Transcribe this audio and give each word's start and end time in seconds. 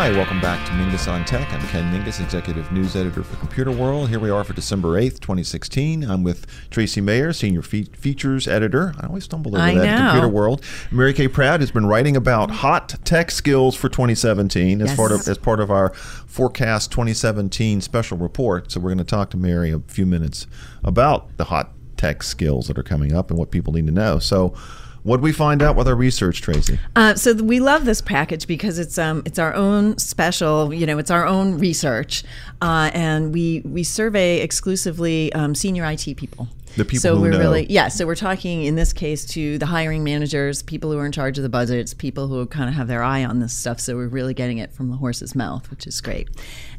Hi, 0.00 0.10
welcome 0.12 0.40
back 0.40 0.64
to 0.66 0.72
Mingis 0.72 1.12
on 1.12 1.26
Tech. 1.26 1.52
I'm 1.52 1.60
Ken 1.68 1.92
Mingis, 1.92 2.24
Executive 2.24 2.72
News 2.72 2.96
Editor 2.96 3.22
for 3.22 3.36
Computerworld. 3.36 4.08
Here 4.08 4.18
we 4.18 4.30
are 4.30 4.42
for 4.44 4.54
December 4.54 4.98
8th, 4.98 5.20
2016. 5.20 6.04
I'm 6.04 6.22
with 6.22 6.46
Tracy 6.70 7.02
Mayor, 7.02 7.34
Senior 7.34 7.60
fe- 7.60 7.84
Features 7.84 8.48
Editor. 8.48 8.94
I 8.98 9.08
always 9.08 9.24
stumble 9.24 9.54
over 9.54 9.62
I 9.62 9.74
that. 9.74 9.84
know. 9.84 10.18
Computerworld. 10.22 10.62
Mary 10.90 11.12
Kay 11.12 11.28
Pratt 11.28 11.60
has 11.60 11.70
been 11.70 11.84
writing 11.84 12.16
about 12.16 12.50
hot 12.50 12.94
tech 13.04 13.30
skills 13.30 13.76
for 13.76 13.90
2017 13.90 14.80
as 14.80 14.88
Yes. 14.88 14.96
part 14.96 15.12
of 15.12 15.28
as 15.28 15.36
part 15.36 15.60
of 15.60 15.70
our 15.70 15.90
Forecast 15.90 16.90
2017 16.90 17.82
special 17.82 18.16
report. 18.16 18.72
So 18.72 18.80
we're 18.80 18.88
going 18.88 18.98
to 18.98 19.04
talk 19.04 19.28
to 19.32 19.36
Mary 19.36 19.70
a 19.70 19.80
few 19.80 20.06
minutes 20.06 20.46
about 20.82 21.36
the 21.36 21.44
hot 21.44 21.72
tech 21.98 22.22
skills 22.22 22.68
that 22.68 22.78
are 22.78 22.82
coming 22.82 23.12
up 23.14 23.28
and 23.28 23.38
what 23.38 23.50
people 23.50 23.74
need 23.74 23.84
to 23.84 23.92
know. 23.92 24.18
So, 24.18 24.54
what 25.02 25.18
did 25.18 25.22
we 25.22 25.32
find 25.32 25.62
out 25.62 25.76
with 25.76 25.88
our 25.88 25.94
research, 25.94 26.42
Tracy? 26.42 26.78
Uh, 26.96 27.14
so 27.14 27.32
th- 27.32 27.42
we 27.42 27.60
love 27.60 27.84
this 27.84 28.00
package 28.00 28.46
because 28.46 28.78
it's 28.78 28.98
um 28.98 29.22
it's 29.24 29.38
our 29.38 29.54
own 29.54 29.96
special, 29.98 30.72
you 30.74 30.86
know, 30.86 30.98
it's 30.98 31.10
our 31.10 31.26
own 31.26 31.58
research, 31.58 32.22
uh, 32.62 32.90
and 32.94 33.32
we 33.32 33.62
we 33.64 33.82
survey 33.82 34.40
exclusively 34.40 35.32
um, 35.32 35.54
senior 35.54 35.84
IT 35.90 36.16
people. 36.16 36.48
The 36.76 36.84
people 36.84 37.00
so 37.00 37.16
who 37.16 37.22
we're 37.22 37.30
know. 37.32 37.38
really 37.40 37.66
yeah. 37.68 37.88
So 37.88 38.06
we're 38.06 38.14
talking 38.14 38.62
in 38.62 38.76
this 38.76 38.92
case 38.92 39.24
to 39.26 39.58
the 39.58 39.66
hiring 39.66 40.04
managers, 40.04 40.62
people 40.62 40.92
who 40.92 40.98
are 40.98 41.06
in 41.06 41.10
charge 41.10 41.36
of 41.36 41.42
the 41.42 41.48
budgets, 41.48 41.94
people 41.94 42.28
who 42.28 42.46
kind 42.46 42.68
of 42.68 42.76
have 42.76 42.86
their 42.86 43.02
eye 43.02 43.24
on 43.24 43.40
this 43.40 43.52
stuff. 43.52 43.80
So 43.80 43.96
we're 43.96 44.06
really 44.06 44.34
getting 44.34 44.58
it 44.58 44.72
from 44.72 44.88
the 44.90 44.96
horse's 44.96 45.34
mouth, 45.34 45.68
which 45.70 45.86
is 45.88 46.00
great. 46.00 46.28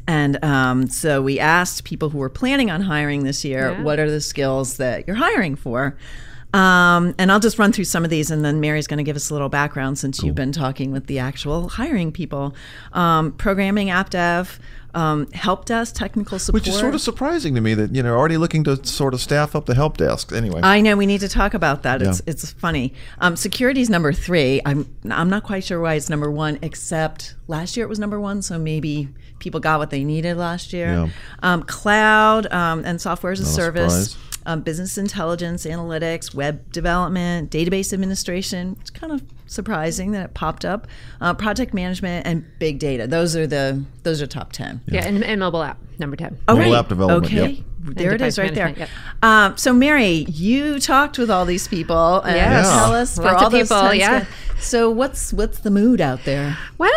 And 0.06 0.42
um, 0.42 0.88
so 0.88 1.20
we 1.20 1.38
asked 1.38 1.84
people 1.84 2.08
who 2.08 2.16
were 2.18 2.30
planning 2.30 2.70
on 2.70 2.80
hiring 2.80 3.24
this 3.24 3.44
year, 3.44 3.72
Yeah. 3.72 3.82
what 3.82 3.98
are 3.98 4.10
the 4.10 4.22
skills 4.22 4.78
that 4.78 5.06
you're 5.06 5.16
hiring 5.16 5.56
for? 5.56 5.96
Um, 6.54 7.14
and 7.18 7.32
I'll 7.32 7.40
just 7.40 7.58
run 7.58 7.72
through 7.72 7.84
some 7.84 8.04
of 8.04 8.10
these, 8.10 8.30
and 8.30 8.44
then 8.44 8.60
Mary's 8.60 8.86
going 8.86 8.98
to 8.98 9.02
give 9.04 9.16
us 9.16 9.30
a 9.30 9.32
little 9.32 9.48
background 9.48 9.98
since 9.98 10.22
you've 10.22 10.34
been 10.34 10.52
talking 10.52 10.92
with 10.92 11.06
the 11.06 11.18
actual 11.18 11.68
hiring 11.70 12.12
people. 12.12 12.54
Um, 12.92 13.32
programming, 13.32 13.88
app 13.88 14.10
dev, 14.10 14.60
um, 14.94 15.30
help 15.32 15.64
desk, 15.64 15.94
technical 15.94 16.38
support. 16.38 16.60
Which 16.62 16.68
is 16.68 16.78
sort 16.78 16.94
of 16.94 17.00
surprising 17.00 17.54
to 17.54 17.62
me 17.62 17.72
that 17.72 17.94
you 17.94 18.02
know 18.02 18.14
already 18.14 18.36
looking 18.36 18.64
to 18.64 18.84
sort 18.84 19.14
of 19.14 19.20
staff 19.22 19.56
up 19.56 19.64
the 19.64 19.74
help 19.74 19.96
desk. 19.96 20.30
Anyway, 20.32 20.60
I 20.62 20.82
know 20.82 20.94
we 20.94 21.06
need 21.06 21.20
to 21.20 21.28
talk 21.28 21.54
about 21.54 21.84
that. 21.84 22.02
It's 22.02 22.20
Yeah. 22.26 22.30
it's 22.32 22.50
funny. 22.52 22.92
Um, 23.18 23.34
security 23.34 23.80
is 23.80 23.88
number 23.88 24.12
three. 24.12 24.60
I'm 24.66 24.86
I'm 25.10 25.30
not 25.30 25.44
quite 25.44 25.64
sure 25.64 25.80
why 25.80 25.94
it's 25.94 26.10
number 26.10 26.30
one, 26.30 26.58
except 26.60 27.34
last 27.48 27.78
year 27.78 27.86
it 27.86 27.88
was 27.88 27.98
number 27.98 28.20
one, 28.20 28.42
so 28.42 28.58
maybe 28.58 29.08
people 29.38 29.58
got 29.58 29.78
what 29.78 29.88
they 29.88 30.04
needed 30.04 30.36
last 30.36 30.74
year. 30.74 30.88
Yeah. 30.88 31.08
Um, 31.42 31.62
cloud 31.62 32.52
um, 32.52 32.84
and 32.84 33.00
software 33.00 33.32
as 33.32 33.40
a 33.40 33.44
Not 33.44 33.52
service. 33.52 34.10
surprise. 34.10 34.28
Um, 34.44 34.60
business 34.62 34.98
intelligence, 34.98 35.64
analytics, 35.66 36.34
web 36.34 36.72
development, 36.72 37.50
database 37.50 37.92
administration. 37.92 38.76
It's 38.80 38.90
kind 38.90 39.12
of 39.12 39.22
surprising 39.46 40.12
that 40.12 40.24
it 40.24 40.34
popped 40.34 40.64
up. 40.64 40.86
Uh, 41.20 41.32
project 41.34 41.72
management 41.74 42.26
and 42.26 42.44
big 42.58 42.78
data. 42.78 43.06
Those 43.06 43.36
are 43.36 43.46
the 43.46 43.84
those 44.02 44.20
are 44.20 44.26
top 44.26 44.52
ten. 44.52 44.80
Yeah, 44.86 45.04
and, 45.06 45.22
and 45.22 45.38
mobile 45.40 45.62
app 45.62 45.78
number 45.98 46.16
ten. 46.16 46.38
Oh, 46.48 46.56
Mobile 46.56 46.72
right. 46.72 46.78
app 46.78 46.88
development, 46.88 47.32
Okay. 47.32 47.50
yep. 47.52 47.64
There 47.84 48.14
it 48.14 48.20
is, 48.20 48.38
right 48.38 48.54
there. 48.54 48.66
management, 48.66 48.90
Um, 49.24 49.56
so, 49.56 49.72
Mary, 49.72 50.24
you 50.28 50.78
talked 50.78 51.18
with 51.18 51.28
all 51.30 51.44
these 51.44 51.66
people, 51.66 52.20
and 52.20 52.36
Yes. 52.36 52.68
tell 52.70 52.92
us 52.94 53.16
for 53.16 53.22
Lots 53.24 53.40
all 53.40 53.46
of 53.46 53.52
those 53.52 53.62
people, 53.62 53.80
times 53.80 53.98
yeah. 53.98 54.18
that- 54.20 54.28
So, 54.60 54.88
what's 54.88 55.32
what's 55.32 55.58
the 55.58 55.70
mood 55.72 56.00
out 56.00 56.24
there? 56.24 56.56
Well, 56.78 56.92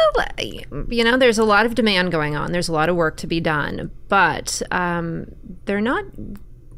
you 0.90 1.04
know, 1.04 1.18
there's 1.18 1.40
a 1.40 1.44
lot 1.44 1.66
of 1.66 1.74
demand 1.74 2.12
going 2.12 2.36
on. 2.36 2.52
There's 2.52 2.70
a 2.70 2.74
lot 2.74 2.90
of 2.90 2.96
work 2.96 3.18
to 3.18 3.28
be 3.28 3.40
done, 3.40 3.90
but 4.10 4.62
um, 4.70 5.26
they're 5.66 5.82
not 5.82 6.06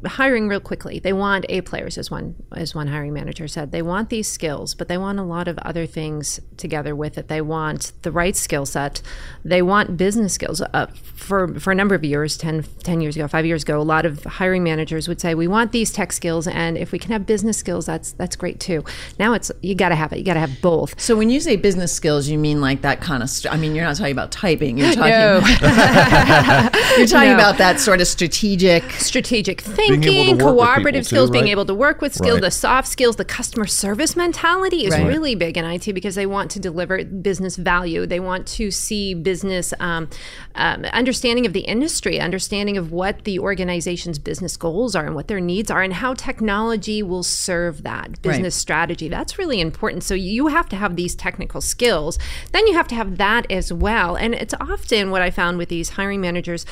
hiring 0.06 0.48
real 0.48 0.60
quickly. 0.60 0.98
They 0.98 1.12
want 1.12 1.44
A 1.48 1.60
players, 1.62 1.98
as 1.98 2.10
one 2.10 2.34
as 2.54 2.74
one 2.74 2.86
hiring 2.88 3.12
manager 3.12 3.48
said. 3.48 3.72
They 3.72 3.82
want 3.82 4.10
these 4.10 4.28
skills, 4.28 4.74
but 4.74 4.88
they 4.88 4.98
want 4.98 5.18
a 5.18 5.22
lot 5.22 5.48
of 5.48 5.58
other 5.58 5.86
things 5.86 6.40
together 6.56 6.94
with 6.94 7.18
it. 7.18 7.28
They 7.28 7.40
want 7.40 7.92
the 8.02 8.12
right 8.12 8.36
skill 8.36 8.66
set. 8.66 9.02
They 9.44 9.62
want 9.62 9.96
business 9.96 10.32
skills. 10.34 10.60
Uh, 10.60 10.86
for 11.14 11.58
for 11.58 11.72
a 11.72 11.74
number 11.74 11.94
of 11.94 12.04
years, 12.04 12.36
10, 12.36 12.62
10 12.84 13.00
years 13.00 13.16
ago, 13.16 13.26
five 13.28 13.44
years 13.46 13.62
ago, 13.62 13.80
a 13.80 13.82
lot 13.82 14.06
of 14.06 14.22
hiring 14.24 14.62
managers 14.62 15.08
would 15.08 15.20
say, 15.20 15.34
"We 15.34 15.48
want 15.48 15.72
these 15.72 15.90
tech 15.92 16.12
skills, 16.12 16.46
and 16.46 16.78
if 16.78 16.92
we 16.92 16.98
can 16.98 17.10
have 17.12 17.26
business 17.26 17.56
skills, 17.58 17.86
that's 17.86 18.12
that's 18.12 18.36
great 18.36 18.60
too." 18.60 18.84
Now 19.18 19.32
it's 19.34 19.50
you 19.62 19.74
got 19.74 19.88
to 19.90 19.94
have 19.96 20.12
it. 20.12 20.18
You 20.18 20.24
got 20.24 20.34
to 20.34 20.40
have 20.40 20.60
both. 20.62 21.00
So, 21.00 21.16
when 21.16 21.28
you 21.30 21.40
say 21.40 21.56
business 21.56 21.92
skills, 21.92 22.28
you 22.28 22.38
mean 22.38 22.60
like 22.60 22.82
that 22.82 23.00
kind 23.00 23.22
of? 23.22 23.30
St- 23.30 23.52
I 23.52 23.56
mean, 23.56 23.74
you're 23.74 23.84
not 23.84 23.96
talking 23.96 24.12
about 24.12 24.30
typing. 24.32 24.78
You're 24.78 24.92
talking. 24.92 25.10
No. 25.10 25.40
You're 26.98 27.06
talking 27.06 27.28
No. 27.30 27.34
about 27.34 27.58
that 27.58 27.78
sort 27.80 28.00
of 28.00 28.06
strategic. 28.08 28.82
strategic 28.92 29.62
to 29.62 29.70
thinking, 29.88 30.38
work 30.38 30.56
cooperative 30.56 31.06
skills, 31.06 31.28
too, 31.28 31.32
being 31.32 31.44
right? 31.44 31.50
able 31.50 31.64
to 31.66 31.74
work 31.74 32.00
with 32.00 32.14
skills, 32.14 32.34
Right. 32.34 32.42
the 32.42 32.50
soft 32.50 32.88
skills, 32.88 33.16
the 33.16 33.24
customer 33.24 33.66
service 33.66 34.16
mentality 34.16 34.84
is 34.86 34.94
Right. 34.94 35.06
really 35.06 35.34
big 35.34 35.56
in 35.56 35.64
IT 35.64 35.92
because 35.92 36.14
they 36.14 36.26
want 36.26 36.50
to 36.52 36.60
deliver 36.60 37.04
business 37.04 37.56
value. 37.56 38.06
They 38.06 38.20
want 38.20 38.46
to 38.48 38.70
see 38.70 39.14
business 39.14 39.72
um, 39.80 40.08
um, 40.54 40.84
understanding 40.92 41.46
of 41.46 41.52
the 41.52 41.60
industry, 41.60 42.20
understanding 42.20 42.76
of 42.76 42.92
what 42.92 43.24
the 43.24 43.38
organization's 43.38 44.18
business 44.18 44.56
goals 44.56 44.94
are 44.94 45.06
and 45.06 45.14
what 45.14 45.28
their 45.28 45.40
needs 45.40 45.70
are, 45.70 45.82
and 45.82 45.94
how 45.94 46.14
technology 46.14 47.02
will 47.02 47.22
serve 47.22 47.82
that 47.82 48.20
business 48.22 48.54
strategy. 48.54 49.08
That's 49.08 49.38
really 49.38 49.60
important. 49.60 50.02
So 50.04 50.14
you 50.14 50.48
have 50.48 50.68
to 50.70 50.76
have 50.76 50.96
these 50.96 51.14
technical 51.14 51.60
skills. 51.60 52.18
Then 52.52 52.66
you 52.66 52.74
have 52.74 52.88
to 52.88 52.94
have 52.94 53.18
that 53.18 53.50
as 53.50 53.72
well. 53.72 54.16
And 54.16 54.34
it's 54.34 54.54
often 54.60 55.10
what 55.10 55.22
I 55.22 55.30
found 55.30 55.58
with 55.58 55.68
these 55.68 55.90
hiring 55.90 56.20
managers 56.20 56.66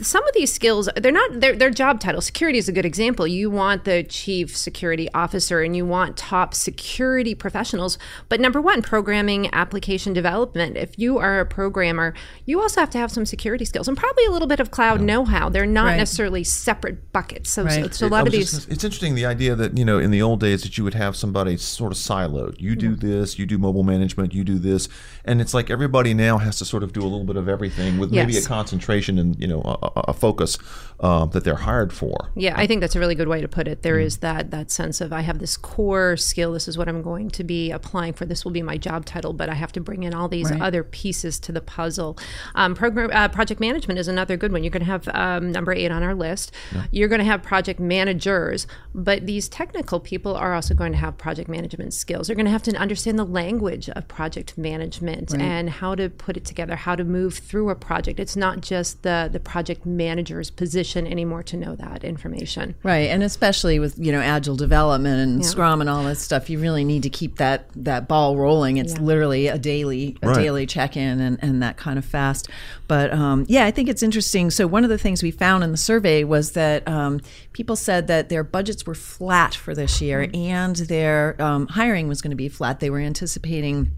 some 0.00 0.26
of 0.26 0.34
these 0.34 0.52
skills 0.52 0.88
they're 0.96 1.12
not 1.12 1.40
their 1.40 1.54
their 1.54 1.70
job 1.70 2.00
title 2.00 2.20
security 2.26 2.58
is 2.58 2.68
a 2.68 2.72
good 2.72 2.84
example 2.84 3.26
you 3.26 3.48
want 3.50 3.84
the 3.84 4.02
chief 4.02 4.56
security 4.56 5.08
officer 5.14 5.62
and 5.62 5.76
you 5.76 5.86
want 5.86 6.16
top 6.16 6.52
security 6.54 7.34
professionals 7.34 7.98
but 8.28 8.40
number 8.40 8.60
one 8.60 8.82
programming 8.82 9.48
application 9.54 10.12
development 10.12 10.76
if 10.76 10.98
you 10.98 11.18
are 11.18 11.40
a 11.40 11.46
programmer 11.46 12.12
you 12.44 12.60
also 12.60 12.80
have 12.80 12.90
to 12.90 12.98
have 12.98 13.10
some 13.10 13.24
security 13.24 13.64
skills 13.64 13.86
and 13.88 13.96
probably 13.96 14.24
a 14.26 14.30
little 14.30 14.48
bit 14.48 14.60
of 14.60 14.70
cloud 14.70 15.00
know-how 15.00 15.48
they're 15.48 15.64
not 15.66 15.86
Right. 15.86 15.96
necessarily 15.98 16.42
separate 16.44 17.12
buckets 17.12 17.50
so, 17.50 17.62
Right. 17.64 17.84
so, 17.84 17.90
so 17.90 18.06
a 18.06 18.08
I 18.08 18.12
lot 18.12 18.20
of 18.26 18.32
was 18.32 18.32
these 18.34 18.50
just- 18.50 18.70
it's 18.70 18.82
interesting 18.84 19.14
the 19.14 19.24
idea 19.26 19.54
that 19.54 19.78
you 19.78 19.84
know 19.84 19.98
in 19.98 20.10
the 20.10 20.20
old 20.20 20.40
days 20.40 20.62
that 20.62 20.76
you 20.76 20.84
would 20.84 20.94
have 20.94 21.14
somebody 21.16 21.56
sort 21.56 21.92
of 21.92 21.98
siloed. 21.98 22.60
You 22.60 22.74
do 22.74 22.90
Mm-hmm. 22.96 23.06
this, 23.08 23.38
you 23.38 23.46
do 23.46 23.56
mobile 23.58 23.82
management, 23.82 24.34
you 24.34 24.42
do 24.44 24.58
this, 24.58 24.88
and 25.24 25.40
it's 25.40 25.54
like 25.54 25.70
everybody 25.70 26.12
now 26.14 26.38
has 26.38 26.58
to 26.58 26.64
sort 26.64 26.82
of 26.82 26.92
do 26.92 27.00
a 27.00 27.08
little 27.08 27.24
bit 27.24 27.36
of 27.36 27.48
everything 27.48 27.98
with 27.98 28.10
maybe 28.10 28.36
a 28.36 28.42
concentration 28.42 29.18
and 29.18 29.38
you 29.38 29.46
know 29.46 29.60
a, 29.64 29.86
a- 29.86 30.04
a 30.08 30.12
focus 30.12 30.58
um, 31.00 31.30
that 31.30 31.44
they're 31.44 31.54
hired 31.56 31.92
for. 31.92 32.30
Yeah, 32.34 32.54
I 32.56 32.66
think 32.66 32.80
that's 32.80 32.96
a 32.96 33.00
really 33.00 33.14
good 33.14 33.28
way 33.28 33.40
to 33.40 33.48
put 33.48 33.68
it. 33.68 33.82
There 33.82 33.98
is 33.98 34.18
that 34.18 34.50
that 34.50 34.70
sense 34.70 35.00
of 35.00 35.12
I 35.12 35.20
have 35.20 35.38
this 35.38 35.56
core 35.56 36.16
skill. 36.16 36.52
This 36.52 36.68
is 36.68 36.78
what 36.78 36.88
I'm 36.88 37.02
going 37.02 37.30
to 37.30 37.44
be 37.44 37.70
applying 37.70 38.12
for. 38.14 38.24
This 38.24 38.44
will 38.44 38.52
be 38.52 38.62
my 38.62 38.76
job 38.78 39.04
title, 39.04 39.32
but 39.32 39.48
I 39.48 39.54
have 39.54 39.72
to 39.72 39.80
bring 39.80 40.02
in 40.04 40.14
all 40.14 40.28
these 40.28 40.50
Right. 40.50 40.60
other 40.62 40.82
pieces 40.84 41.38
to 41.40 41.52
the 41.52 41.60
puzzle. 41.60 42.16
Um, 42.54 42.74
program 42.74 43.10
uh, 43.12 43.28
project 43.28 43.60
management 43.60 43.98
is 43.98 44.08
another 44.08 44.36
good 44.36 44.52
one. 44.52 44.62
You're 44.64 44.70
going 44.70 44.84
to 44.84 44.90
have 44.90 45.08
um, 45.08 45.52
number 45.52 45.72
eight 45.72 45.90
on 45.90 46.02
our 46.02 46.14
list. 46.14 46.52
You're 46.90 47.08
going 47.08 47.18
to 47.18 47.24
have 47.24 47.42
project 47.42 47.80
managers, 47.80 48.66
but 48.94 49.26
these 49.26 49.48
technical 49.48 50.00
people 50.00 50.34
are 50.34 50.54
also 50.54 50.74
going 50.74 50.92
to 50.92 50.98
have 50.98 51.18
project 51.18 51.48
management 51.48 51.92
skills. 51.94 52.26
They're 52.28 52.36
going 52.36 52.46
to 52.46 52.52
have 52.52 52.62
to 52.64 52.76
understand 52.76 53.18
the 53.18 53.24
language 53.24 53.88
of 53.90 54.06
project 54.08 54.56
management 54.56 55.34
and 55.34 55.68
how 55.68 55.94
to 55.94 56.08
put 56.08 56.36
it 56.36 56.44
together, 56.44 56.76
how 56.76 56.94
to 56.94 57.04
move 57.04 57.34
through 57.34 57.70
a 57.70 57.74
project. 57.74 58.18
It's 58.20 58.36
not 58.36 58.60
just 58.60 59.02
the 59.02 59.28
the 59.30 59.40
project 59.40 59.84
manager's 59.84 60.50
position 60.50 60.85
anymore 60.94 61.42
to 61.44 61.56
know 61.56 61.74
that 61.76 62.04
information. 62.04 62.74
Right, 62.82 63.10
and 63.10 63.22
especially 63.22 63.78
with 63.78 63.98
you 63.98 64.12
know 64.12 64.20
agile 64.20 64.56
development 64.56 65.20
and 65.20 65.44
Scrum 65.44 65.80
and 65.80 65.90
all 65.90 66.04
that 66.04 66.18
stuff, 66.18 66.48
you 66.50 66.58
really 66.60 66.84
need 66.84 67.02
to 67.02 67.10
keep 67.10 67.38
that 67.38 67.66
that 67.74 68.06
ball 68.06 68.36
rolling. 68.36 68.76
It's 68.76 68.96
literally 68.98 69.48
a 69.48 69.58
daily 69.58 70.16
a 70.22 70.28
Right. 70.28 70.42
daily 70.42 70.66
check 70.66 70.96
in 70.96 71.20
and, 71.20 71.38
and 71.42 71.62
that 71.62 71.76
kind 71.76 71.98
of 71.98 72.04
fast. 72.04 72.48
But 72.86 73.12
um, 73.12 73.46
yeah, 73.48 73.64
I 73.66 73.70
think 73.70 73.88
it's 73.88 74.02
interesting. 74.02 74.50
So 74.50 74.66
one 74.66 74.84
of 74.84 74.90
the 74.90 74.98
things 74.98 75.22
we 75.22 75.30
found 75.30 75.64
in 75.64 75.72
the 75.72 75.76
survey 75.76 76.22
was 76.24 76.52
that 76.52 76.86
um, 76.86 77.20
people 77.52 77.74
said 77.76 78.06
that 78.06 78.28
their 78.28 78.44
budgets 78.44 78.86
were 78.86 78.94
flat 78.94 79.54
for 79.54 79.74
this 79.74 80.00
year 80.00 80.30
and 80.34 80.76
their 80.76 81.40
um, 81.42 81.66
hiring 81.68 82.06
was 82.08 82.22
going 82.22 82.30
to 82.30 82.36
be 82.36 82.48
flat. 82.48 82.80
They 82.80 82.90
were 82.90 83.00
anticipating 83.00 83.90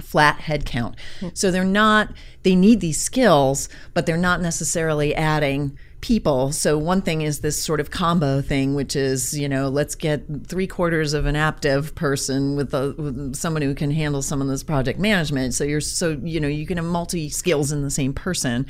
flat 0.00 0.38
headcount. 0.38 0.94
So 1.34 1.50
they're 1.50 1.64
not 1.64 2.12
they 2.42 2.54
need 2.56 2.80
these 2.80 2.98
skills, 3.00 3.68
but 3.92 4.06
they're 4.06 4.16
not 4.16 4.40
necessarily 4.40 5.14
adding 5.14 5.76
people. 6.00 6.52
So 6.52 6.78
one 6.78 7.02
thing 7.02 7.22
is 7.22 7.40
this 7.40 7.62
sort 7.62 7.80
of 7.80 7.90
combo 7.90 8.40
thing, 8.40 8.74
which 8.74 8.96
is 8.96 9.38
you 9.38 9.48
know 9.48 9.68
let's 9.68 9.94
get 9.94 10.22
three 10.46 10.66
quarters 10.66 11.12
of 11.12 11.26
an 11.26 11.36
app 11.36 11.60
dev 11.60 11.94
person 11.94 12.56
with, 12.56 12.72
a, 12.74 12.94
with 12.96 13.36
someone 13.36 13.62
who 13.62 13.74
can 13.74 13.90
handle 13.90 14.22
some 14.22 14.40
of 14.40 14.48
this 14.48 14.62
project 14.62 14.98
management. 14.98 15.54
So 15.54 15.64
you're 15.64 15.80
so 15.80 16.18
you 16.22 16.40
know 16.40 16.48
you 16.48 16.66
can 16.66 16.76
have 16.76 16.86
multi 16.86 17.28
skills 17.28 17.72
in 17.72 17.82
the 17.82 17.90
same 17.90 18.12
person. 18.12 18.66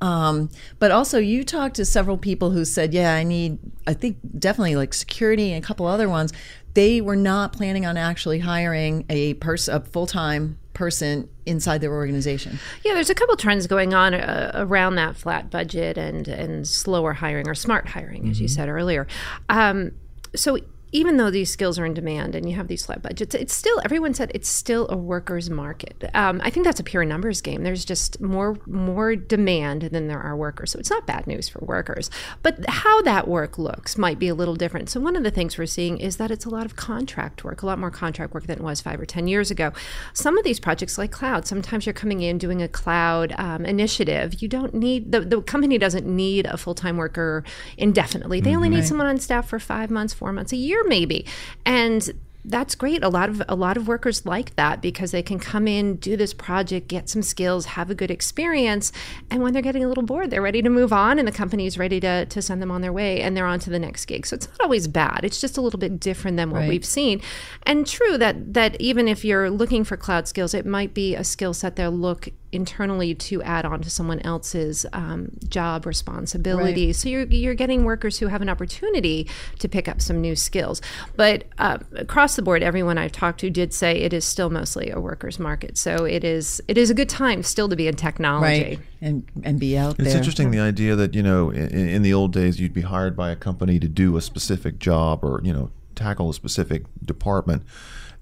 Um, 0.00 0.50
but 0.78 0.90
also 0.90 1.18
you 1.18 1.44
talked 1.44 1.76
to 1.76 1.84
several 1.84 2.18
people 2.18 2.50
who 2.50 2.64
said, 2.64 2.94
yeah, 2.94 3.14
I 3.14 3.24
need 3.24 3.58
I 3.86 3.94
think 3.94 4.18
definitely 4.38 4.76
like 4.76 4.94
security 4.94 5.52
and 5.52 5.62
a 5.62 5.66
couple 5.66 5.86
other 5.86 6.08
ones. 6.08 6.32
They 6.74 7.00
were 7.00 7.16
not 7.16 7.52
planning 7.52 7.86
on 7.86 7.96
actually 7.96 8.38
hiring 8.38 9.04
a 9.08 9.34
person 9.34 9.74
a 9.74 9.80
full 9.80 10.06
time 10.06 10.58
person 10.78 11.28
inside 11.44 11.80
their 11.80 11.92
organization. 11.92 12.60
Yeah, 12.84 12.94
there's 12.94 13.10
a 13.10 13.14
couple 13.14 13.34
trends 13.36 13.66
going 13.66 13.94
on 13.94 14.14
uh, 14.14 14.52
around 14.54 14.94
that 14.94 15.16
flat 15.16 15.50
budget 15.50 15.98
and 15.98 16.28
and 16.28 16.68
slower 16.68 17.14
hiring 17.14 17.48
or 17.48 17.54
smart 17.56 17.88
hiring, 17.88 18.28
as 18.30 18.40
you 18.40 18.46
said 18.46 18.68
earlier. 18.68 19.08
Um, 19.48 19.90
so 20.36 20.56
even 20.92 21.16
though 21.16 21.30
these 21.30 21.50
skills 21.50 21.78
are 21.78 21.84
in 21.84 21.94
demand 21.94 22.34
and 22.34 22.48
you 22.48 22.56
have 22.56 22.68
these 22.68 22.86
flat 22.86 23.02
budgets, 23.02 23.34
it's 23.34 23.54
still 23.54 23.80
everyone 23.84 24.14
said 24.14 24.30
it's 24.34 24.48
still 24.48 24.88
a 24.88 24.96
workers' 24.96 25.50
market. 25.50 26.04
Um, 26.14 26.40
I 26.42 26.50
think 26.50 26.64
that's 26.64 26.80
a 26.80 26.84
pure 26.84 27.04
numbers 27.04 27.40
game. 27.40 27.62
There's 27.62 27.84
just 27.84 28.20
more 28.20 28.56
more 28.66 29.14
demand 29.16 29.82
than 29.82 30.08
there 30.08 30.20
are 30.20 30.36
workers, 30.36 30.72
so 30.72 30.78
it's 30.78 30.90
not 30.90 31.06
bad 31.06 31.26
news 31.26 31.48
for 31.48 31.64
workers. 31.64 32.10
But 32.42 32.68
how 32.68 33.02
that 33.02 33.28
work 33.28 33.58
looks 33.58 33.98
might 33.98 34.18
be 34.18 34.28
a 34.28 34.34
little 34.34 34.56
different. 34.56 34.88
So 34.88 35.00
one 35.00 35.16
of 35.16 35.22
the 35.22 35.30
things 35.30 35.58
we're 35.58 35.66
seeing 35.66 35.98
is 35.98 36.16
that 36.16 36.30
it's 36.30 36.44
a 36.44 36.50
lot 36.50 36.64
of 36.64 36.76
contract 36.76 37.44
work, 37.44 37.62
a 37.62 37.66
lot 37.66 37.78
more 37.78 37.90
contract 37.90 38.32
work 38.32 38.46
than 38.46 38.58
it 38.58 38.64
was 38.64 38.80
five 38.80 39.00
or 39.00 39.06
ten 39.06 39.26
years 39.26 39.50
ago. 39.50 39.72
Some 40.14 40.38
of 40.38 40.44
these 40.44 40.58
projects, 40.60 40.96
like 40.96 41.10
cloud, 41.10 41.46
sometimes 41.46 41.84
you're 41.84 41.92
coming 41.92 42.22
in 42.22 42.38
doing 42.38 42.62
a 42.62 42.68
cloud 42.68 43.34
um, 43.38 43.66
initiative. 43.66 44.40
You 44.40 44.48
don't 44.48 44.74
need 44.74 45.12
the 45.12 45.20
the 45.20 45.42
company 45.42 45.76
doesn't 45.76 46.06
need 46.06 46.46
a 46.46 46.56
full 46.56 46.74
time 46.74 46.96
worker 46.96 47.44
indefinitely. 47.76 48.40
They 48.40 48.56
only 48.56 48.70
need 48.70 48.86
someone 48.86 49.06
on 49.06 49.18
staff 49.18 49.48
for 49.48 49.58
five 49.58 49.90
months, 49.90 50.14
four 50.14 50.32
months, 50.32 50.52
a 50.52 50.56
year 50.56 50.77
maybe. 50.84 51.24
And 51.64 52.10
that's 52.44 52.74
great. 52.76 53.04
A 53.04 53.10
lot 53.10 53.28
of 53.28 53.42
a 53.46 53.54
lot 53.54 53.76
of 53.76 53.88
workers 53.88 54.24
like 54.24 54.56
that 54.56 54.80
because 54.80 55.10
they 55.10 55.22
can 55.22 55.38
come 55.38 55.68
in, 55.68 55.96
do 55.96 56.16
this 56.16 56.32
project, 56.32 56.88
get 56.88 57.08
some 57.10 57.20
skills, 57.20 57.66
have 57.66 57.90
a 57.90 57.94
good 57.94 58.10
experience, 58.10 58.90
and 59.30 59.42
when 59.42 59.52
they're 59.52 59.60
getting 59.60 59.84
a 59.84 59.88
little 59.88 60.04
bored, 60.04 60.30
they're 60.30 60.40
ready 60.40 60.62
to 60.62 60.70
move 60.70 60.90
on, 60.90 61.18
and 61.18 61.28
the 61.28 61.32
company 61.32 61.66
is 61.66 61.76
ready 61.76 62.00
to 62.00 62.24
to 62.24 62.40
send 62.40 62.62
them 62.62 62.70
on 62.70 62.80
their 62.80 62.92
way, 62.92 63.20
and 63.20 63.36
they're 63.36 63.44
on 63.44 63.58
to 63.60 63.70
the 63.70 63.78
next 63.78 64.06
gig. 64.06 64.24
So 64.24 64.34
it's 64.36 64.48
not 64.48 64.60
always 64.62 64.88
bad. 64.88 65.20
It's 65.24 65.40
just 65.42 65.58
a 65.58 65.60
little 65.60 65.80
bit 65.80 66.00
different 66.00 66.38
than 66.38 66.50
what 66.50 66.60
Right. 66.60 66.68
we've 66.70 66.86
seen. 66.86 67.20
And 67.64 67.86
true 67.86 68.16
that 68.16 68.54
that 68.54 68.80
even 68.80 69.08
if 69.08 69.26
you're 69.26 69.50
looking 69.50 69.84
for 69.84 69.98
cloud 69.98 70.26
skills, 70.26 70.54
it 70.54 70.64
might 70.64 70.94
be 70.94 71.14
a 71.16 71.24
skill 71.24 71.52
set 71.52 71.76
they'll 71.76 71.90
look 71.90 72.30
internally 72.52 73.14
to 73.14 73.42
add 73.42 73.64
on 73.64 73.80
to 73.82 73.90
someone 73.90 74.20
else's 74.20 74.86
um, 74.92 75.30
job 75.48 75.86
responsibilities. 75.86 76.98
So 76.98 77.08
you're 77.08 77.26
you're 77.26 77.54
getting 77.54 77.84
workers 77.84 78.18
who 78.18 78.28
have 78.28 78.42
an 78.42 78.48
opportunity 78.48 79.28
to 79.58 79.68
pick 79.68 79.88
up 79.88 80.00
some 80.00 80.20
new 80.20 80.36
skills. 80.36 80.80
But 81.16 81.44
uh, 81.58 81.78
across 81.96 82.36
the 82.36 82.42
board, 82.42 82.62
everyone 82.62 82.98
I've 82.98 83.12
talked 83.12 83.40
to 83.40 83.50
did 83.50 83.72
say 83.74 84.00
it 84.00 84.12
is 84.12 84.24
still 84.24 84.50
mostly 84.50 84.90
a 84.90 85.00
workers' 85.00 85.38
market. 85.38 85.76
So 85.78 86.04
it 86.04 86.24
is 86.24 86.60
it 86.68 86.78
is 86.78 86.90
a 86.90 86.94
good 86.94 87.08
time 87.08 87.42
still 87.42 87.68
to 87.68 87.76
be 87.76 87.88
in 87.88 87.96
technology. 87.96 88.64
right 88.64 88.78
and 89.00 89.24
and 89.44 89.60
be 89.60 89.76
out 89.78 89.90
It's 89.90 89.98
there 89.98 90.06
It's 90.06 90.14
interesting 90.14 90.50
the 90.50 90.60
idea 90.60 90.96
that 90.96 91.14
you 91.14 91.22
know 91.22 91.50
in, 91.50 91.88
in 91.88 92.02
the 92.02 92.12
old 92.14 92.32
days 92.32 92.60
you'd 92.60 92.74
be 92.74 92.80
hired 92.82 93.16
by 93.16 93.30
a 93.30 93.36
company 93.36 93.78
to 93.78 93.88
do 93.88 94.16
a 94.16 94.20
specific 94.20 94.78
job 94.78 95.24
or 95.24 95.40
you 95.44 95.52
know 95.52 95.70
tackle 95.94 96.30
a 96.30 96.34
specific 96.34 96.84
department, 97.04 97.62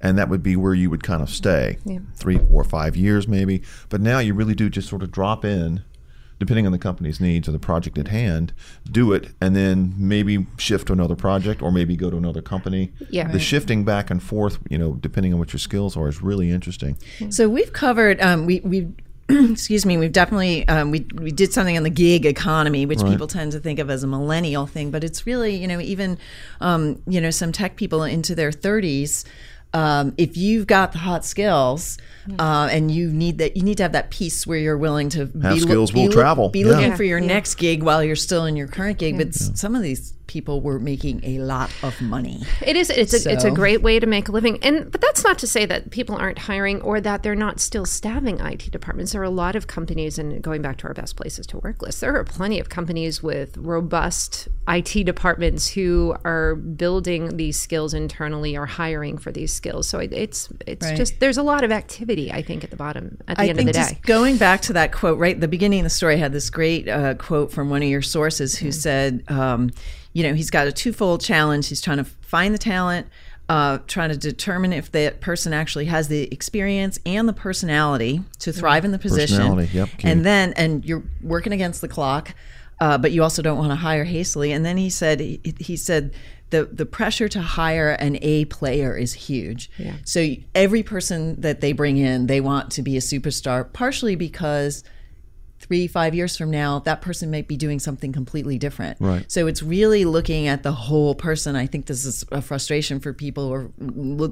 and 0.00 0.18
that 0.18 0.28
would 0.28 0.42
be 0.42 0.56
where 0.56 0.74
you 0.74 0.90
would 0.90 1.02
kind 1.02 1.22
of 1.22 1.30
stay 1.30 1.78
three, 2.14 2.38
four, 2.38 2.64
five 2.64 2.96
years 2.96 3.26
maybe. 3.26 3.62
But 3.88 4.00
now 4.00 4.18
you 4.18 4.34
really 4.34 4.54
do 4.54 4.68
just 4.68 4.88
sort 4.88 5.02
of 5.02 5.10
drop 5.10 5.44
in. 5.44 5.82
Depending 6.38 6.66
on 6.66 6.72
the 6.72 6.78
company's 6.78 7.18
needs 7.18 7.48
or 7.48 7.52
the 7.52 7.58
project 7.58 7.96
at 7.96 8.08
hand, 8.08 8.52
do 8.92 9.14
it 9.14 9.30
and 9.40 9.56
then 9.56 9.94
maybe 9.96 10.46
shift 10.58 10.88
to 10.88 10.92
another 10.92 11.16
project 11.16 11.62
or 11.62 11.72
maybe 11.72 11.96
go 11.96 12.10
to 12.10 12.16
another 12.18 12.42
company. 12.42 12.92
Yeah. 13.08 13.32
The 13.32 13.38
shifting 13.38 13.84
back 13.84 14.10
and 14.10 14.22
forth, 14.22 14.58
you 14.68 14.76
know, 14.76 14.92
depending 15.00 15.32
on 15.32 15.38
what 15.38 15.54
your 15.54 15.60
skills 15.60 15.96
are, 15.96 16.08
is 16.08 16.20
really 16.20 16.50
interesting. 16.50 16.98
So 17.30 17.48
we've 17.48 17.72
covered. 17.72 18.20
Um, 18.20 18.44
we 18.44 18.60
we. 18.60 18.88
Excuse 19.28 19.84
me. 19.84 19.96
We've 19.96 20.12
definitely 20.12 20.68
um, 20.68 20.92
we 20.92 21.04
we 21.14 21.32
did 21.32 21.52
something 21.52 21.76
on 21.76 21.82
the 21.82 21.90
gig 21.90 22.24
economy, 22.26 22.86
which 22.86 23.02
people 23.02 23.26
tend 23.26 23.50
to 23.52 23.58
think 23.58 23.80
of 23.80 23.90
as 23.90 24.04
a 24.04 24.06
millennial 24.06 24.66
thing, 24.66 24.92
but 24.92 25.02
it's 25.02 25.26
really 25.26 25.56
you 25.56 25.66
know 25.66 25.80
even 25.80 26.16
um, 26.60 27.02
you 27.08 27.20
know 27.20 27.30
some 27.30 27.50
tech 27.50 27.74
people 27.74 28.04
into 28.04 28.36
their 28.36 28.52
thirties. 28.52 29.24
Um, 29.76 30.14
if 30.16 30.36
you've 30.36 30.66
got 30.66 30.92
the 30.92 30.98
hot 30.98 31.24
skills 31.24 31.98
uh, 32.38 32.68
and 32.72 32.90
you 32.90 33.10
need 33.12 33.38
that, 33.38 33.56
you 33.56 33.62
need 33.62 33.76
to 33.76 33.82
have 33.82 33.92
that 33.92 34.10
piece 34.10 34.46
where 34.46 34.58
you're 34.58 34.78
willing 34.78 35.08
to 35.10 35.20
Have 35.42 35.54
be, 35.54 35.60
skills, 35.60 35.90
be 35.90 36.06
will 36.06 36.12
travel. 36.12 36.48
be 36.48 36.60
Yeah. 36.60 36.66
looking 36.68 36.96
for 36.96 37.04
your 37.04 37.18
Yeah. 37.18 37.26
next 37.26 37.56
gig 37.56 37.82
while 37.82 38.02
you're 38.02 38.16
still 38.16 38.44
in 38.46 38.56
your 38.56 38.68
current 38.68 38.98
gig. 38.98 39.16
But 39.18 39.28
s 39.28 39.50
some 39.54 39.74
of 39.76 39.82
these 39.82 40.14
people 40.36 40.60
were 40.60 40.78
making 40.78 41.18
a 41.24 41.38
lot 41.38 41.70
of 41.82 41.94
money. 42.02 42.42
It 42.60 42.76
is. 42.76 42.90
It's 42.90 43.14
a, 43.26 43.32
it's 43.32 43.44
a 43.44 43.50
great 43.50 43.80
way 43.80 43.98
to 43.98 44.06
make 44.06 44.28
a 44.28 44.32
living, 44.32 44.58
and 44.62 44.90
but 44.92 45.00
that's 45.00 45.24
not 45.24 45.38
to 45.38 45.46
say 45.46 45.64
that 45.72 45.90
people 45.90 46.14
aren't 46.14 46.40
hiring 46.50 46.78
or 46.82 47.00
that 47.00 47.22
they're 47.22 47.42
not 47.46 47.58
still 47.58 47.86
staffing 47.86 48.38
IT 48.40 48.70
departments. 48.70 49.12
There 49.12 49.22
are 49.22 49.24
a 49.36 49.38
lot 49.44 49.56
of 49.56 49.66
companies, 49.66 50.18
and 50.18 50.42
going 50.42 50.60
back 50.60 50.76
to 50.78 50.88
our 50.88 50.92
best 50.94 51.16
places 51.16 51.46
to 51.48 51.58
work 51.58 51.80
list, 51.80 52.02
there 52.02 52.14
are 52.14 52.24
plenty 52.24 52.58
of 52.60 52.68
companies 52.68 53.22
with 53.22 53.56
robust 53.56 54.48
IT 54.68 55.04
departments 55.04 55.68
who 55.68 56.14
are 56.24 56.54
building 56.56 57.36
these 57.38 57.58
skills 57.58 57.94
internally 57.94 58.56
or 58.56 58.66
hiring 58.66 59.16
for 59.16 59.32
these 59.32 59.52
skills. 59.54 59.88
So 59.88 59.98
it, 60.00 60.12
it's 60.12 60.50
it's 60.66 60.86
Right. 60.86 60.96
just 60.96 61.18
there's 61.20 61.38
a 61.38 61.42
lot 61.42 61.64
of 61.64 61.72
activity. 61.72 62.30
I 62.30 62.42
think 62.42 62.62
at 62.62 62.70
the 62.70 62.76
bottom 62.76 63.16
at 63.26 63.36
the 63.38 63.42
I 63.44 63.46
end 63.48 63.58
of 63.60 63.64
the 63.66 63.72
just 63.72 63.94
day. 63.94 64.00
going 64.04 64.36
back 64.36 64.60
to 64.68 64.74
that 64.74 64.92
quote, 64.92 65.18
right 65.18 65.34
at 65.36 65.40
the 65.40 65.48
beginning 65.48 65.80
of 65.80 65.84
the 65.84 65.90
story, 65.90 66.14
I 66.16 66.18
had 66.18 66.32
this 66.32 66.50
great 66.50 66.88
uh, 66.88 67.14
quote 67.14 67.50
from 67.52 67.70
one 67.70 67.82
of 67.82 67.88
your 67.88 68.02
sources 68.02 68.58
who 68.58 68.70
said, 68.70 69.22
um, 69.28 69.70
you 70.16 70.22
know, 70.22 70.32
he's 70.32 70.48
got 70.48 70.66
a 70.66 70.72
twofold 70.72 71.20
challenge. 71.20 71.68
He's 71.68 71.82
trying 71.82 71.98
to 71.98 72.04
find 72.04 72.54
the 72.54 72.58
talent, 72.58 73.06
uh, 73.50 73.80
trying 73.86 74.08
to 74.08 74.16
determine 74.16 74.72
if 74.72 74.90
that 74.92 75.20
person 75.20 75.52
actually 75.52 75.84
has 75.84 76.08
the 76.08 76.32
experience 76.32 76.98
and 77.04 77.28
the 77.28 77.34
personality 77.34 78.22
to 78.38 78.50
thrive 78.50 78.86
in 78.86 78.92
the 78.92 78.98
position. 78.98 79.36
Personality, 79.36 79.70
yep. 79.74 79.90
And 80.02 80.24
then, 80.24 80.54
and 80.54 80.86
you're 80.86 81.02
working 81.20 81.52
against 81.52 81.82
the 81.82 81.88
clock, 81.88 82.34
uh, 82.80 82.96
but 82.96 83.12
you 83.12 83.22
also 83.22 83.42
don't 83.42 83.58
want 83.58 83.72
to 83.72 83.76
hire 83.76 84.04
hastily. 84.04 84.52
And 84.52 84.64
then 84.64 84.78
he 84.78 84.88
said, 84.88 85.20
he, 85.20 85.38
he 85.58 85.76
said, 85.76 86.14
the, 86.48 86.64
the 86.64 86.86
pressure 86.86 87.28
to 87.28 87.42
hire 87.42 87.90
an 87.90 88.16
A 88.22 88.46
player 88.46 88.96
is 88.96 89.12
huge. 89.12 89.70
Yeah. 89.76 89.96
So 90.06 90.30
every 90.54 90.82
person 90.82 91.38
that 91.42 91.60
they 91.60 91.72
bring 91.72 91.98
in, 91.98 92.26
they 92.26 92.40
want 92.40 92.70
to 92.70 92.82
be 92.82 92.96
a 92.96 93.00
superstar, 93.00 93.70
partially 93.70 94.16
because 94.16 94.82
three, 95.66 95.86
five 95.86 96.14
years 96.14 96.36
from 96.36 96.50
now, 96.50 96.80
that 96.80 97.00
person 97.00 97.30
might 97.30 97.48
be 97.48 97.56
doing 97.56 97.78
something 97.78 98.12
completely 98.12 98.58
different. 98.58 98.98
Right. 99.00 99.30
So 99.30 99.46
it's 99.46 99.62
really 99.62 100.04
looking 100.04 100.46
at 100.46 100.62
the 100.62 100.72
whole 100.72 101.14
person. 101.14 101.56
I 101.56 101.66
think 101.66 101.86
this 101.86 102.04
is 102.04 102.24
a 102.32 102.42
frustration 102.42 103.00
for 103.00 103.12
people 103.12 103.48
who 103.48 103.54
are, 103.54 103.70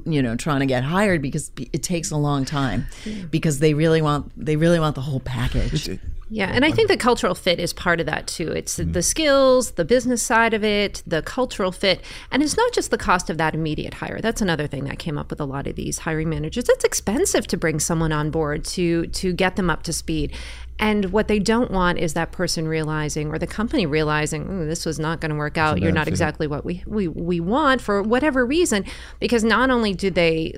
you 0.06 0.22
know, 0.22 0.36
trying 0.36 0.60
to 0.60 0.66
get 0.66 0.84
hired 0.84 1.22
because 1.22 1.50
it 1.56 1.82
takes 1.82 2.10
a 2.10 2.16
long 2.16 2.44
time 2.44 2.86
because 3.30 3.58
they 3.58 3.74
really 3.74 4.02
want 4.02 4.32
they 4.36 4.56
really 4.56 4.80
want 4.80 4.94
the 4.94 5.02
whole 5.02 5.20
package. 5.20 5.98
Yeah, 6.30 6.50
and 6.52 6.64
I 6.64 6.70
think 6.70 6.88
the 6.88 6.96
cultural 6.96 7.34
fit 7.34 7.60
is 7.60 7.72
part 7.72 8.00
of 8.00 8.06
that 8.06 8.26
too. 8.26 8.50
It's 8.50 8.78
mm-hmm. 8.78 8.92
the 8.92 9.02
skills, 9.02 9.72
the 9.72 9.84
business 9.84 10.22
side 10.22 10.54
of 10.54 10.64
it, 10.64 11.02
the 11.06 11.22
cultural 11.22 11.70
fit, 11.70 12.00
and 12.30 12.42
it's 12.42 12.56
not 12.56 12.72
just 12.72 12.90
the 12.90 12.98
cost 12.98 13.28
of 13.28 13.38
that 13.38 13.54
immediate 13.54 13.94
hire. 13.94 14.20
That's 14.20 14.40
another 14.40 14.66
thing 14.66 14.84
that 14.84 14.98
came 14.98 15.18
up 15.18 15.30
with 15.30 15.40
a 15.40 15.44
lot 15.44 15.66
of 15.66 15.76
these 15.76 15.98
hiring 15.98 16.30
managers. 16.30 16.68
It's 16.68 16.84
expensive 16.84 17.46
to 17.48 17.56
bring 17.56 17.78
someone 17.78 18.10
on 18.10 18.30
board 18.30 18.64
to 18.66 19.06
to 19.06 19.32
get 19.32 19.56
them 19.56 19.68
up 19.70 19.82
to 19.84 19.92
speed. 19.92 20.34
And 20.78 21.12
what 21.12 21.28
they 21.28 21.38
don't 21.38 21.70
want 21.70 21.98
is 21.98 22.14
that 22.14 22.32
person 22.32 22.66
realizing 22.66 23.30
or 23.30 23.38
the 23.38 23.46
company 23.46 23.86
realizing 23.86 24.48
"Ooh, 24.50 24.66
this 24.66 24.84
was 24.84 24.98
not 24.98 25.20
going 25.20 25.30
to 25.30 25.36
work 25.36 25.56
out. 25.56 25.80
You're 25.80 25.92
not 25.92 26.06
fit." 26.06 26.12
exactly 26.12 26.46
what 26.46 26.64
we, 26.64 26.82
we 26.86 27.08
we 27.08 27.40
want 27.40 27.80
for 27.80 28.02
whatever 28.02 28.44
reason. 28.44 28.84
Because 29.20 29.44
not 29.44 29.70
only 29.70 29.94
do 29.94 30.10
they 30.10 30.54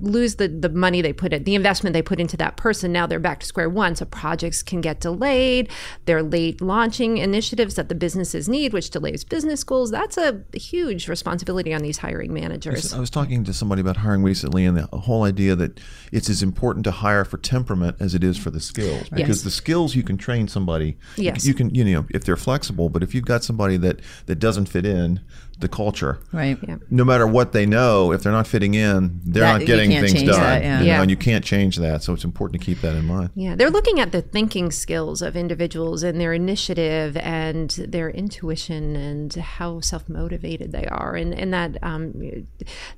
lose 0.00 0.36
the, 0.36 0.48
the 0.48 0.68
money 0.68 1.02
they 1.02 1.12
put 1.12 1.32
in, 1.32 1.44
the 1.44 1.54
investment 1.54 1.94
they 1.94 2.02
put 2.02 2.20
into 2.20 2.36
that 2.36 2.56
person. 2.56 2.92
Now 2.92 3.06
they're 3.06 3.18
back 3.18 3.40
to 3.40 3.46
square 3.46 3.68
one. 3.68 3.96
So 3.96 4.04
projects 4.04 4.62
can 4.62 4.80
get 4.80 5.00
delayed. 5.00 5.70
They're 6.06 6.22
late 6.22 6.60
launching 6.60 7.18
initiatives 7.18 7.74
that 7.74 7.88
the 7.88 7.94
businesses 7.94 8.48
need, 8.48 8.72
which 8.72 8.90
delays 8.90 9.24
business 9.24 9.64
goals. 9.64 9.90
That's 9.90 10.16
a 10.16 10.42
huge 10.52 11.08
responsibility 11.08 11.74
on 11.74 11.82
these 11.82 11.98
hiring 11.98 12.32
managers. 12.32 12.92
I 12.92 13.00
was 13.00 13.10
talking 13.10 13.44
to 13.44 13.52
somebody 13.52 13.80
about 13.80 13.98
hiring 13.98 14.22
recently, 14.22 14.64
and 14.64 14.76
the 14.76 14.86
whole 14.98 15.24
idea 15.24 15.54
that 15.56 15.80
it's 16.12 16.28
as 16.28 16.42
important 16.42 16.84
to 16.84 16.90
hire 16.90 17.24
for 17.24 17.38
temperament 17.38 17.96
as 18.00 18.14
it 18.14 18.24
is 18.24 18.36
for 18.36 18.50
the 18.50 18.60
skills. 18.60 19.08
Because 19.10 19.44
the 19.44 19.50
skills 19.50 19.94
you 19.94 20.02
can 20.02 20.16
train 20.16 20.48
somebody. 20.48 20.96
Yes. 21.16 21.46
You 21.46 21.54
can, 21.54 21.74
you 21.74 21.84
know, 21.84 22.06
if 22.10 22.24
they're 22.24 22.36
flexible. 22.36 22.88
But 22.88 23.02
if 23.02 23.14
you've 23.14 23.24
got 23.24 23.44
somebody 23.44 23.76
that 23.78 24.00
that 24.26 24.36
doesn't 24.36 24.66
fit 24.66 24.86
in 24.86 25.20
the 25.58 25.68
culture, 25.68 26.18
Right. 26.32 26.58
Yeah. 26.66 26.76
no 26.90 27.04
matter 27.04 27.26
what 27.26 27.52
they 27.52 27.64
know, 27.66 28.12
if 28.12 28.22
they're 28.22 28.32
not 28.32 28.46
fitting 28.46 28.74
in, 28.74 29.20
they're 29.24 29.42
That- 29.44 29.58
not 29.60 29.66
getting 29.66 29.90
things 29.90 30.12
done. 30.12 30.40
that, 30.40 30.62
yeah. 30.62 30.78
you 30.80 30.86
know, 30.86 30.92
Yeah. 30.92 31.02
and 31.02 31.10
you 31.10 31.16
can't 31.16 31.44
change 31.44 31.76
that. 31.76 32.02
So 32.02 32.12
it's 32.12 32.24
important 32.24 32.60
to 32.60 32.64
keep 32.66 32.80
that 32.80 32.94
in 32.96 33.06
mind. 33.06 33.30
Yeah, 33.34 33.54
they're 33.54 33.70
looking 33.70 34.00
at 34.00 34.10
the 34.12 34.20
thinking 34.20 34.70
skills 34.70 35.22
of 35.22 35.36
individuals 35.36 36.02
and 36.02 36.20
their 36.20 36.32
initiative 36.32 37.16
and 37.18 37.70
their 37.70 38.10
intuition 38.10 38.96
and 38.96 39.32
how 39.34 39.80
self 39.80 40.08
motivated 40.08 40.72
they 40.72 40.86
are, 40.86 41.14
and 41.14 41.32
and 41.32 41.52
that 41.54 41.76
um, 41.82 42.14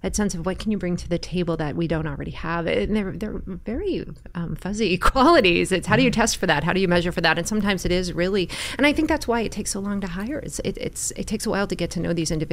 that 0.03 0.17
sense 0.17 0.35
of 0.35 0.47
what 0.47 0.59
can 0.59 0.71
you 0.73 0.79
bring 0.79 0.97
to 0.97 1.09
the 1.09 1.19
table 1.19 1.57
that 1.59 1.77
we 1.77 1.87
don't 1.87 2.07
already 2.07 2.31
have. 2.31 2.67
And 2.67 2.97
they're 2.97 3.13
they're 3.13 3.43
very 3.67 4.07
um, 4.35 4.57
fuzzy 4.57 4.97
qualities. 5.11 5.73
It's 5.73 5.87
how 5.87 5.97
do 5.97 6.03
you 6.03 6.11
test 6.11 6.37
for 6.39 6.47
that? 6.47 6.65
How 6.65 6.73
do 6.73 6.81
you 6.81 6.89
measure 6.89 7.13
for 7.13 7.21
that? 7.21 7.37
And 7.39 7.47
sometimes 7.47 7.85
it 7.85 7.93
is 7.93 8.13
really, 8.13 8.49
and 8.79 8.87
I 8.87 8.93
think 8.93 9.09
that's 9.09 9.29
why 9.29 9.41
it 9.43 9.53
takes 9.53 9.73
so 9.73 9.81
long 9.81 10.01
to 10.01 10.07
hire. 10.07 10.39
It's 10.39 10.59
it, 10.61 10.79
it's 10.79 11.11
it 11.13 11.27
takes 11.27 11.45
a 11.45 11.51
while 11.51 11.67
to 11.67 11.75
get 11.75 11.91
to 11.91 12.01
know 12.01 12.13
these 12.15 12.31
individuals. 12.31 12.46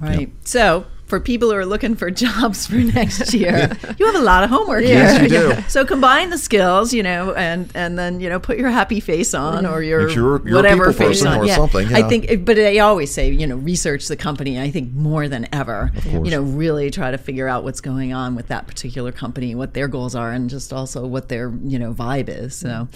Right. 0.00 0.30
So 0.44 0.84
for 1.08 1.18
people 1.20 1.50
who 1.50 1.56
are 1.56 1.66
looking 1.66 1.94
for 1.94 2.10
jobs 2.24 2.66
for 2.66 2.76
next 2.76 3.32
year, 3.40 3.70
you 3.98 4.06
have 4.06 4.14
a 4.14 4.20
lot 4.20 4.44
of 4.44 4.50
homework 4.50 4.84
Yes, 4.84 5.16
here. 5.30 5.48
you 5.48 5.54
do. 5.56 5.62
So 5.68 5.84
combine 5.84 6.30
the 6.30 6.38
skills, 6.38 6.92
you 6.94 7.02
know, 7.02 7.32
and 7.34 7.70
and 7.74 7.98
then 7.98 8.20
you 8.20 8.28
know 8.28 8.38
put 8.38 8.58
your 8.58 8.70
happy 8.70 9.00
face 9.00 9.34
on 9.34 9.66
or 9.66 9.82
your 9.82 10.06
Make 10.06 10.14
sure 10.14 10.46
you're 10.46 10.56
whatever 10.56 10.92
people 10.92 11.08
face 11.08 11.24
on. 11.24 11.38
or 11.40 11.44
yeah. 11.46 11.56
something, 11.56 11.92
I 11.94 12.02
think, 12.08 12.44
but 12.44 12.58
I 12.58 12.78
always 12.78 13.12
say, 13.12 13.30
you 13.32 13.46
know, 13.46 13.56
research 13.56 14.06
the 14.08 14.16
company. 14.16 14.60
I 14.60 14.70
think 14.70 14.92
more 14.92 15.28
than 15.28 15.48
ever, 15.52 15.90
you 16.04 16.30
know, 16.30 16.42
really 16.42 16.90
try 16.90 17.10
to 17.10 17.18
figure 17.18 17.48
out 17.48 17.64
what's 17.64 17.80
going 17.80 18.12
on 18.12 18.34
with 18.36 18.48
that 18.48 18.66
particular 18.66 19.10
company, 19.12 19.54
what 19.54 19.74
their 19.74 19.88
goals 19.88 20.14
are, 20.14 20.30
and 20.32 20.48
just 20.50 20.72
also 20.72 21.06
what 21.06 21.28
their 21.28 21.52
you 21.64 21.78
know 21.78 21.94
vibe 21.94 22.28
is. 22.28 22.54
So, 22.54 22.88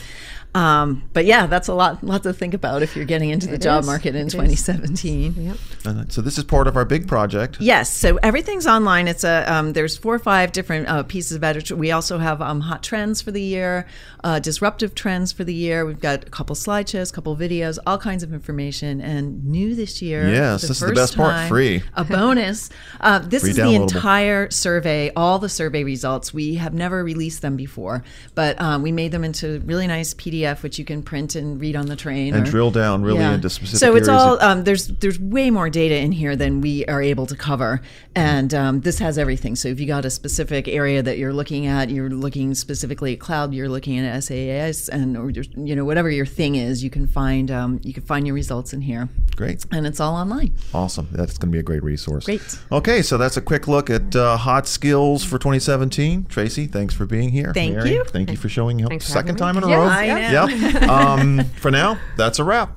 um, 0.55 1.03
but 1.15 1.25
yeah, 1.25 1.47
that's 1.47 1.69
a 1.69 1.75
lot 1.75 2.05
lot 2.05 2.23
to 2.25 2.33
think 2.33 2.53
about 2.55 2.83
if 2.83 2.95
you're 2.95 3.07
getting 3.07 3.31
into 3.31 3.47
the 3.47 3.55
It 3.55 3.63
job 3.63 3.81
is. 3.81 3.87
market 3.87 4.15
in 4.15 4.23
It 4.23 4.27
is. 4.27 4.33
2017. 4.33 5.35
Yep. 5.47 5.57
And 5.85 6.13
so 6.13 6.21
this 6.21 6.37
is 6.39 6.45
part 6.45 6.67
of 6.69 6.77
our 6.77 6.85
big 6.85 7.09
project. 7.09 7.57
Yes, 7.61 7.91
so 8.03 8.17
everything's 8.17 8.67
online. 8.67 9.07
It's 9.07 9.23
a 9.23 9.45
um, 9.47 9.75
there's 9.75 9.97
four 9.97 10.13
or 10.13 10.19
five 10.19 10.51
different 10.51 10.89
uh, 10.89 11.05
pieces 11.05 11.37
of 11.37 11.45
editorial. 11.45 11.79
We 11.79 11.93
also 11.93 12.19
have 12.19 12.43
um, 12.43 12.61
hot 12.61 12.83
trends 12.83 13.23
for 13.23 13.31
the 13.31 13.41
year, 13.41 13.87
uh, 14.25 14.41
disruptive 14.41 14.97
trends 14.97 15.31
for 15.31 15.45
the 15.45 15.55
year. 15.55 15.87
We've 15.87 16.01
got 16.01 16.27
a 16.27 16.31
couple 16.31 16.57
slideshows, 16.57 17.13
a 17.13 17.15
couple 17.15 17.37
videos, 17.37 17.79
all 17.87 17.99
kinds 17.99 18.25
of 18.25 18.33
information. 18.33 19.01
And 19.01 19.45
new 19.45 19.77
this 19.77 20.03
year, 20.03 20.29
Yes, 20.29 20.63
this 20.63 20.71
is 20.71 20.81
the 20.81 20.93
best 20.93 21.17
part, 21.17 21.31
time, 21.33 21.49
free. 21.49 21.83
A 21.95 22.05
bonus. 22.05 22.71
Uh, 23.01 23.19
this 23.19 23.43
Free 23.43 23.51
is 23.51 23.57
the 23.57 23.75
entire 23.75 24.51
survey, 24.51 25.11
all 25.17 25.39
the 25.39 25.49
survey 25.49 25.83
results. 25.83 26.33
We 26.33 26.55
have 26.57 26.73
never 26.73 27.03
released 27.03 27.43
them 27.43 27.57
before, 27.57 28.05
but 28.35 28.61
um, 28.61 28.83
we 28.83 28.93
made 28.93 29.13
them 29.13 29.25
into 29.25 29.61
really 29.61 29.87
nice 29.87 30.15
PDF, 30.15 30.63
which 30.63 30.79
you 30.79 30.85
can 30.85 31.03
print 31.03 31.35
and 31.35 31.61
read 31.61 31.75
on 31.75 31.87
the 31.87 31.97
train 31.97 32.35
And 32.35 32.47
or- 32.47 32.51
drill 32.51 32.71
down 32.71 33.03
really 33.03 33.25
into 33.25 33.51
specific 33.51 33.81
So 33.81 33.97
it's 33.97 34.09
all 34.09 34.41
um, 34.41 34.65
there's 34.65 34.89
there's 34.89 35.19
way 35.19 35.51
more 35.51 35.69
data 35.69 35.97
in 35.97 36.13
here 36.13 36.37
than 36.37 36.61
we 36.61 36.85
are 36.87 37.03
able 37.03 37.27
to 37.27 37.37
cover, 37.37 37.81
and 38.15 38.53
um, 38.55 38.81
this 38.81 38.99
has 38.99 39.19
everything. 39.19 39.57
So 39.57 39.69
if 39.69 39.81
you 39.81 39.87
got 39.87 40.05
a 40.05 40.11
specific 40.11 40.69
area 40.69 41.03
that 41.03 41.19
you're 41.19 41.33
looking 41.33 41.67
at, 41.67 41.91
you're 41.91 42.11
looking 42.11 42.55
specifically 42.55 43.15
at 43.15 43.21
cloud, 43.21 43.55
you're 43.55 43.69
looking 43.69 43.99
at 43.99 44.23
SaaS, 44.25 44.89
and 44.89 45.17
or 45.17 45.31
you're- 45.31 45.49
know 45.75 45.85
whatever 45.85 46.11
your 46.11 46.27
thing 46.27 46.55
is, 46.57 46.85
you 46.85 46.91
can 46.91 47.07
find 47.07 47.51
um, 47.51 47.81
you 47.83 47.93
can 47.93 48.03
find 48.03 48.27
your 48.27 48.35
results 48.35 48.73
in 48.73 48.81
here, 48.81 49.09
Great. 49.37 49.65
and 49.73 49.87
it's 49.87 50.01
all 50.01 50.15
online. 50.15 50.53
Awesome. 50.75 51.09
That's 51.13 51.39
going 51.39 51.51
to 51.51 51.57
be 51.57 51.59
a 51.61 51.63
great 51.63 51.83
resource. 51.83 52.25
Great. 52.25 52.59
Okay, 52.71 53.03
so 53.03 53.17
that's 53.19 53.37
a 53.37 53.41
quick 53.43 53.67
look 53.69 53.91
at 53.91 54.15
uh, 54.15 54.37
hot 54.37 54.67
skills 54.69 55.25
for 55.25 55.39
2017. 55.39 56.27
Tracy, 56.27 56.67
thanks 56.67 56.95
for 56.95 57.07
being 57.07 57.31
here. 57.31 57.53
Thank 57.53 57.77
Mary, 57.77 57.95
you. 57.95 58.05
Thank 58.05 58.31
you 58.31 58.37
for 58.37 58.49
showing 58.49 58.83
up. 58.83 58.91
Thanks 58.91 59.07
Second 59.07 59.37
time 59.37 59.55
having 59.55 59.71
in 59.71 59.71
me. 59.71 59.75
a 59.75 59.79
row. 59.79 59.87
Yes, 59.87 59.99
I 59.99 60.33
know. 60.33 60.79
Yep. 60.81 60.83
um, 60.89 61.45
for 61.57 61.71
now, 61.71 61.99
that's 62.17 62.39
a 62.39 62.45
wrap. 62.45 62.77